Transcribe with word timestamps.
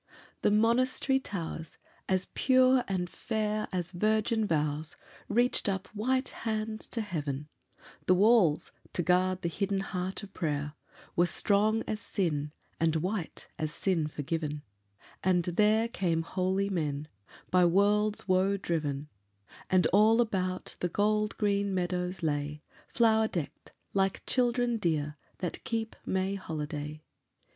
THE 0.41 0.49
monastery 0.49 1.19
towers, 1.19 1.77
as 2.09 2.29
pure 2.33 2.83
and 2.87 3.07
fair 3.07 3.67
As 3.71 3.91
virgin 3.91 4.47
vows, 4.47 4.95
reached 5.29 5.69
up 5.69 5.85
white 5.93 6.29
hands 6.29 6.87
to 6.87 7.01
Heaven; 7.01 7.49
The 8.07 8.15
walls, 8.15 8.71
to 8.93 9.03
guard 9.03 9.43
the 9.43 9.47
hidden 9.47 9.81
heart 9.81 10.23
of 10.23 10.33
prayer, 10.33 10.73
Were 11.15 11.27
strong 11.27 11.83
as 11.85 11.99
sin, 12.01 12.51
and 12.79 12.95
white 12.95 13.47
as 13.59 13.71
sin 13.71 14.07
forgiven; 14.07 14.63
And 15.23 15.43
there 15.43 15.87
came 15.87 16.23
holy 16.23 16.71
men, 16.71 17.07
by 17.51 17.65
world's 17.65 18.27
woe 18.27 18.57
driven; 18.57 19.07
And 19.69 19.85
all 19.93 20.19
about 20.19 20.77
the 20.79 20.89
gold 20.89 21.37
green 21.37 21.75
meadows 21.75 22.23
lay 22.23 22.63
Flower 22.87 23.27
decked, 23.27 23.71
like 23.93 24.25
children 24.25 24.77
dear 24.77 25.17
that 25.37 25.63
keep 25.63 25.95
May 26.07 26.33
holiday. 26.33 27.03